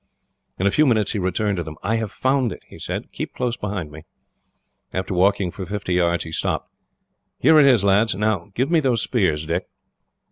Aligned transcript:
In 0.57 0.65
a 0.65 0.71
few 0.71 0.87
minutes 0.87 1.11
he 1.11 1.19
returned 1.19 1.57
to 1.57 1.63
them. 1.63 1.75
"I 1.83 1.97
have 1.97 2.11
found 2.11 2.51
it," 2.51 2.63
he 2.67 2.79
said. 2.79 3.11
"Keep 3.11 3.35
close 3.35 3.55
behind 3.55 3.91
me." 3.91 4.01
After 4.91 5.13
walking 5.13 5.51
for 5.51 5.63
fifty 5.63 5.93
yards, 5.93 6.23
he 6.23 6.31
stopped. 6.31 6.73
"Here 7.37 7.59
it 7.59 7.67
is, 7.67 7.83
lads. 7.83 8.15
"Now 8.15 8.47
give 8.55 8.71
me 8.71 8.79
those 8.79 9.03
spears, 9.03 9.45
Dick." 9.45 9.67